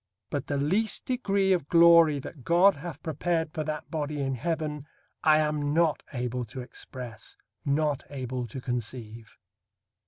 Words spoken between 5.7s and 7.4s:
not able to express,